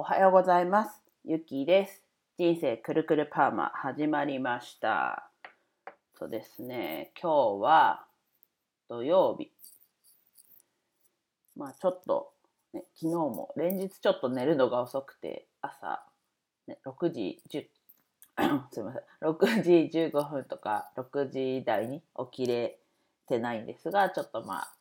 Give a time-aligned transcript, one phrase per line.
[0.00, 1.02] おはようございます。
[1.24, 2.04] ゆきです。
[2.38, 5.28] 人生くるくるパーマ始まりました。
[6.16, 8.04] そうですね、今日は
[8.88, 9.50] 土曜日。
[11.56, 12.30] まあちょっと、
[12.72, 16.06] ね、昨日も連日ちょっと寝るのが遅くて朝、
[16.68, 17.66] ね、6時10
[18.70, 22.78] すいません6時15分とか6時台に起きれ
[23.26, 24.74] てないんですがちょっとまあ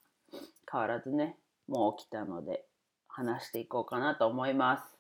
[0.72, 2.68] 変わらずねもう起きたので
[3.08, 4.96] 話していこうかなと思います。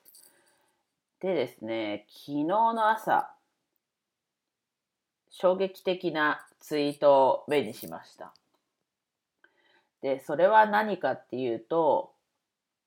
[1.19, 3.31] でですね、昨日の朝、
[5.29, 8.33] 衝撃的なツイートを目にしました。
[10.03, 12.13] で、それは何かっていうと、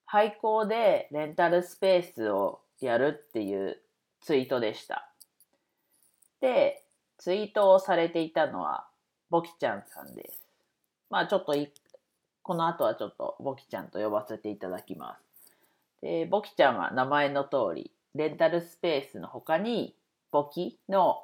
[0.07, 3.81] 廃校でレンタルスペースをやるっていう
[4.21, 5.11] ツイートでした。
[6.41, 6.85] で、
[7.19, 8.87] ツイートをされていたのは、
[9.29, 10.45] ボキちゃんさんです。
[11.11, 11.55] まあちょっと
[12.43, 15.21] この後はちょっとボキちゃんと呼ばせていただきます。
[16.01, 19.95] でボキちゃんは名前の通りレンタルスペースの他に
[20.31, 21.23] 簿記の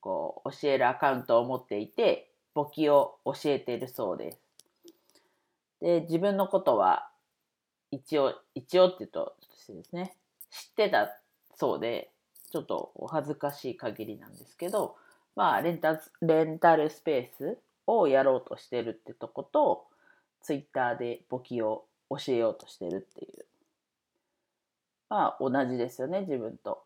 [0.00, 4.40] こう教えるアカウントを持っていて簿記を教えているそうです。
[5.80, 7.10] で自分のことは
[7.90, 10.14] 一応一応って言うと失礼ですね
[10.50, 11.20] 知ってた
[11.54, 12.10] そうで
[12.50, 14.96] ちょっとお恥ずかしい限りなんですけど
[15.34, 19.86] まあレンタレンタルスペースをやろうとしてるってとこと
[20.42, 23.44] ツイッターで簿記を教えようとしてるっていう。
[25.08, 26.84] まあ同じですよね、自分と。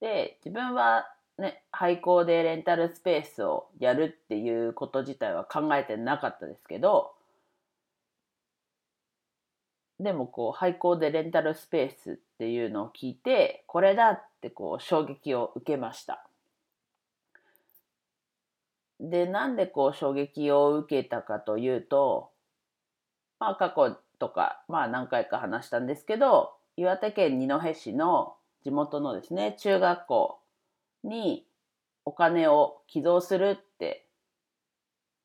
[0.00, 1.06] で、自分は
[1.38, 7.12] ね、廃校でレンタルスペースをやるっていうこと自体は考えてなかったですけど、
[10.00, 16.24] でもこう廃校でレンタルスペースっていうのを聞いて、これだってこう衝撃を受けました。
[19.00, 22.30] で、なんでこう衝撃を受けたかというと、
[23.38, 30.40] まあ過去とか、まあ何回か話したんですけど、岩手県二戸市の地元のですね、中学校
[31.04, 31.46] に
[32.04, 34.06] お金を寄贈するって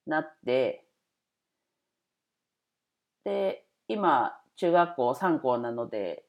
[0.05, 0.85] なって、
[3.23, 6.25] で、今、中学校3校なので、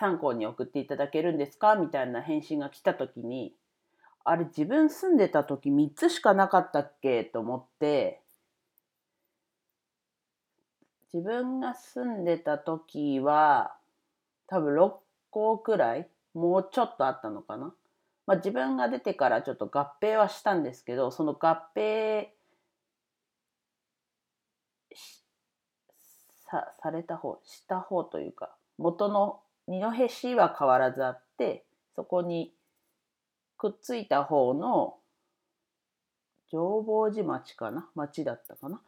[0.00, 1.76] 3校に送っていただけるんですか？
[1.76, 3.54] みたいな返信が来た時に、
[4.24, 7.24] あれ自分住んでた時3つしかなかったっけ？
[7.24, 8.21] と思って
[11.12, 13.74] 自分が住んでた時は
[14.46, 14.92] 多分6
[15.30, 17.74] 校くらいもうちょっとあったのかな、
[18.26, 22.26] まあ、自分が出てからちょっと合併はしたんですけどその合併
[26.50, 32.52] さされた方した方というか元の二戸市は変わらずあってそこに
[33.56, 34.96] くっついた方の
[36.50, 37.88] 浄法寺町かな？
[37.94, 38.80] 町だったかな？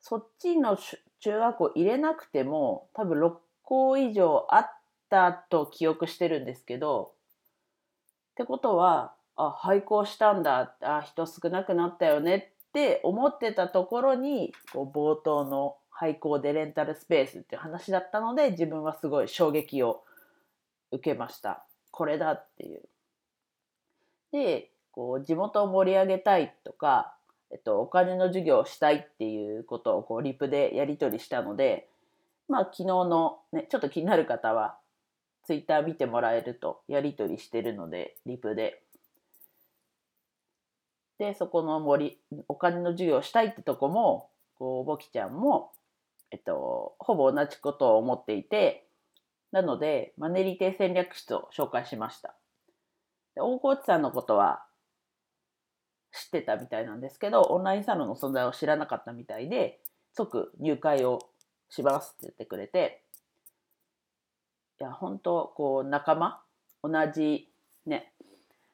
[0.00, 0.78] そっちの
[1.20, 4.70] 中学校入れなくても多分6校以上あっ
[5.08, 7.12] たと記憶してるんですけど
[8.32, 20.02] ってことはあ廃校したんだあ人少なくなったよねって思ってたところにこう冒頭の廃校でレンタルスペースっていう話だったので自分はすごい衝撃を
[20.92, 22.82] 受けましたこれだっていう。
[24.32, 27.14] でこう地元を盛り上げたいとか、
[27.52, 31.88] えっと、お金の授業をしたいっていうことをこうリプでやり取りしたので、
[32.48, 34.76] まあ、昨日の、ね、ちょっと気になる方は
[35.44, 38.82] ツイッター見てもらえるとやり取りしてるのでリプで。
[41.18, 42.18] でそこの森
[42.48, 45.70] お金の授業をしたいってとこもこうボキちゃんも、
[46.30, 48.86] えっと、ほぼ同じことを思っていて
[49.52, 52.34] なのでマネリテ戦略室を紹介しました。
[53.34, 54.64] で大河内さんのことは
[56.12, 59.78] 知ってたみたいなんですけどオンラインサロンの存在を知らなかったみたいで
[60.12, 61.18] 即入会を
[61.68, 63.02] しますって言ってくれて
[64.80, 66.40] いや本当こう仲間
[66.82, 67.48] 同じ
[67.86, 68.12] ね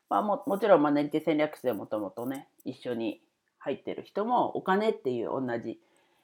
[0.08, 3.20] まあももちろんマネリティ戦略室でもともとね一緒に
[3.58, 5.80] 入ってる人もお金っていう同じ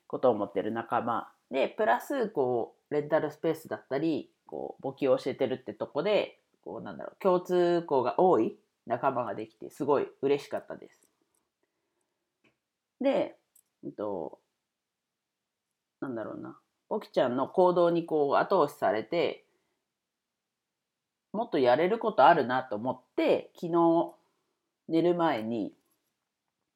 [0.06, 8.56] ことを持ってる仲間でプラスこうレンタルスペースだったりこう簿記を教えてるってとこでこうなんだろう共通項が多い
[8.86, 11.01] 仲間ができてすごい嬉しかったです。
[13.02, 13.36] で、
[13.84, 14.38] えっと、
[16.00, 16.58] なんだろうな、
[16.88, 19.44] ボキちゃんの行動にこう後押しされて、
[21.32, 24.14] もっとやれることあるなと思って、昨日
[24.88, 25.74] 寝る前に、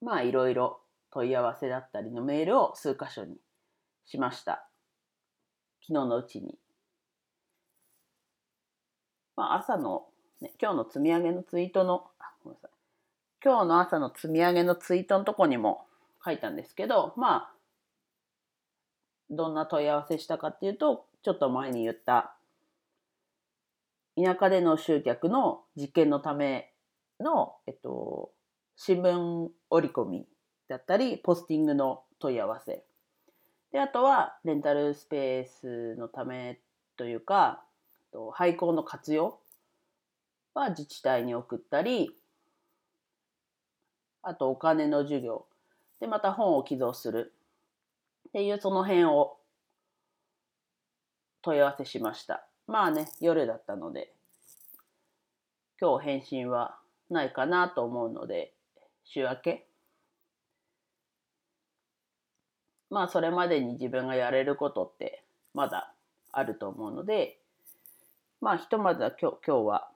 [0.00, 0.80] まあいろいろ
[1.10, 3.36] 問い合わせだったりのメールを数箇所に
[4.04, 4.68] しました。
[5.82, 6.58] 昨日のうちに。
[9.36, 10.06] まあ朝の、
[10.40, 12.06] ね、今日の積み上げのツイートの、
[12.42, 12.70] ごめんなさい。
[13.44, 15.86] 今日の朝の積み上げのツイートのとこにも
[16.26, 17.52] 書いたんですけど、まあ、
[19.30, 22.34] どんな問い合わせしたかっていうと、ちょっと前に言った、
[24.16, 26.72] 田舎での集客の実験のため
[27.20, 28.32] の、えっと、
[28.74, 30.26] 新聞折り込み
[30.68, 32.84] だったり、ポスティングの問い合わせ。
[33.72, 36.60] で、あとは、レンタルスペースのため
[36.96, 37.62] というか、
[38.32, 39.38] 廃校の活用
[40.54, 42.16] は自治体に送ったり、
[44.22, 45.46] あとお金の授業。
[46.00, 47.32] で、また本を寄贈する。
[48.28, 49.38] っていうその辺を
[51.42, 52.46] 問い合わせしました。
[52.66, 54.12] まあね、夜だったので、
[55.80, 56.78] 今日返信は
[57.10, 58.52] ないかなと思うので、
[59.04, 59.66] 週明け
[62.90, 65.92] まあそれまでに自分がやれることってまだ
[66.32, 67.38] あると思うので、
[68.40, 69.88] まあひとまずは今日今日は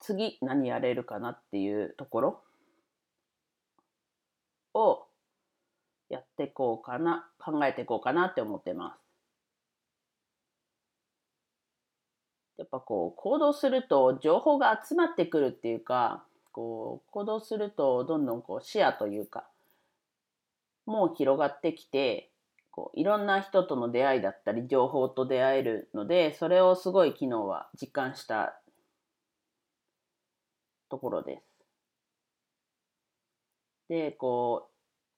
[0.00, 2.40] 次何やれるかなっていうところ
[4.74, 5.06] を
[6.08, 9.00] やっていこうかな、考えていこうかなって思ってます。
[12.56, 19.44] やっぱこう行動すると情報が集まってくるっていうか、こう行動するとどんどんこう視野というか、
[20.86, 22.30] もう広がってきて、
[22.70, 28.60] こういろんな人との出会いだったり情報と出会えるので、それをすごい昨日は実感した
[30.90, 31.63] ところです。
[33.88, 34.68] で、こ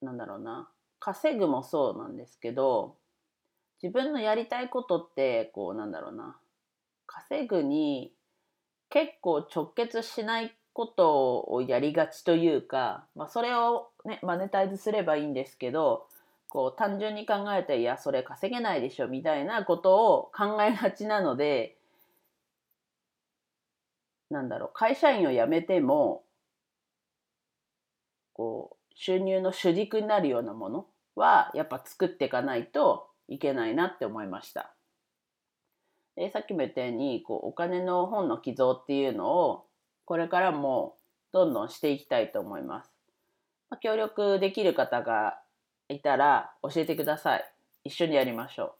[0.03, 0.69] う、なんだろうな、
[0.99, 2.97] 稼ぐもそうなんですけど、
[3.83, 6.37] 自分のやりたいことって、こう、なんだろうな、
[7.07, 8.13] 稼ぐに
[8.91, 16.07] 結構直結しないことをやりがちというか、まあ、それをね、マネタイズすればいいんですけど、
[16.49, 21.77] こう単純に考えて、いや、それ稼げないでしょ、みたいなことを考えがちなので、
[24.31, 26.23] なんだろう、会社員を辞めても、
[28.37, 34.75] こう、収入の主軸になるようなものは、やっぱ作っていかないといけないなって思いました。
[36.17, 39.67] でさっきも言ったように、こう、お金の本の寄贈っていうのを、
[40.05, 40.99] これからも
[41.33, 42.91] どんどんしていきたいと思います。
[43.71, 45.41] まあ、協力できる方が
[45.89, 47.45] いたら教えてください。
[47.85, 48.77] 一緒にやりましょ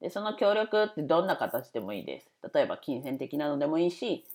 [0.00, 0.04] う。
[0.04, 2.30] で、その協力ってどんな形でもいいです。
[2.54, 4.26] 例えば金銭的なのでもいいし、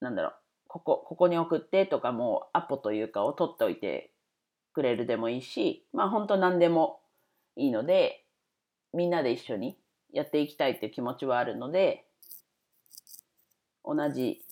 [0.00, 0.34] なんだろう、
[0.76, 4.12] ここ、ここに送ってとかもうアポというかを取っておいて
[4.74, 7.00] くれるでもいいし、まあ本当何でも
[7.56, 8.24] いいので、
[8.92, 9.78] みんなで一緒に
[10.12, 12.04] やっていきたいっていう気持ちはあるので、
[13.84, 14.42] 同じ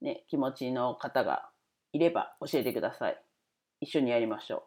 [0.00, 1.48] ね、気持ちの方が
[1.92, 3.20] いれば教えてください。
[3.80, 4.62] 一緒にやりましょう。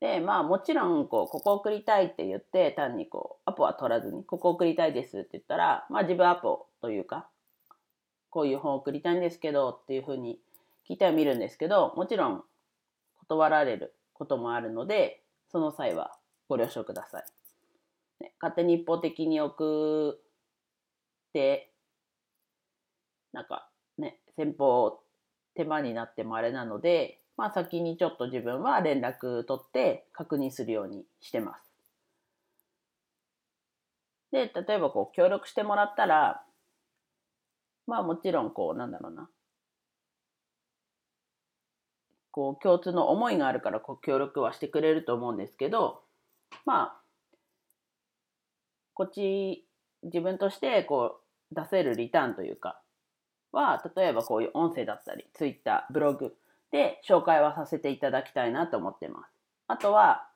[0.00, 7.30] で、まあもちろん、こう、ここ送りたいって言って、単にこう、アポは取らずに、ここ送りたいですって言ったら、まあ自分アポというか、
[8.36, 10.38] こういう本を送りたいんですけどっていうふうに
[10.86, 12.44] 聞いてはみるんですけど、もちろん
[13.20, 17.24] 断られることもあるので、その際はご了承ください。
[18.20, 21.70] ね、勝手に一方的に送って、
[23.32, 25.00] なんかね、先方
[25.54, 31.62] 手間になってもあれなので、まあ先にちょっと自分は連絡取って確認するようにしてます。
[34.30, 36.42] で、例えばこう協力してもらったら、
[37.86, 39.28] まあもちろんこうなんだろうな。
[42.30, 46.02] こう共通の思いがあるからこう協力はしてくれると思うんですけど、
[46.66, 47.00] まあ、
[48.92, 49.66] こっち
[50.02, 52.80] 自分としてこう出せるリターンというか、
[53.52, 56.34] は、例えばこういう音声だったり、ツイッター、ブログ
[56.70, 59.32] で紹介はさせていただきたいなと思ってます。
[59.68, 60.28] あとは、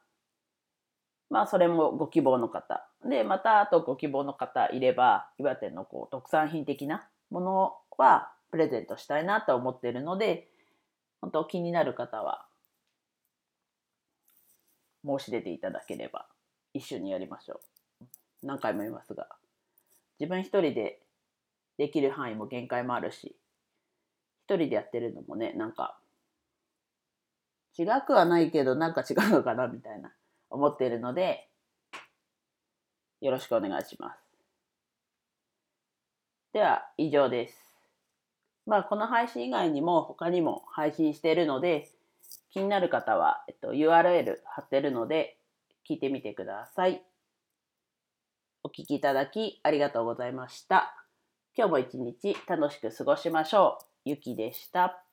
[1.29, 2.89] まあそれもご希望の方。
[3.05, 10.49] で、またあとご希望の方いれば、岩手のこう特産品的なものはプレゼントしたいなと思っているので、
[11.21, 12.47] 本当気になる方は
[15.05, 16.27] 申し出ていただければ
[16.75, 17.61] 一緒にやりましょ
[18.03, 18.07] う。
[18.43, 19.27] 何回も言いますが、
[20.19, 21.01] 自分一人で
[21.79, 23.37] できる範囲も限界もあるし、
[24.47, 25.99] 一人でやってるのもね、なんか、
[27.79, 30.13] 違くはないけど、なんか違うのかな、みたいな、
[30.51, 31.49] 思っているので、
[33.21, 34.30] よろしくお願いします。
[36.53, 37.55] では、以上です。
[38.67, 41.89] まあ、この配信以外にも他にも配信しているので、
[42.51, 45.39] 気になる方は、えっと、URL 貼ってるので、
[45.89, 47.03] 聞いてみてください。
[48.63, 50.95] お聴きいただきありがとうございました。
[51.57, 53.85] 今日も一日楽しく過ごしましょう。
[54.05, 55.10] ゆきでした。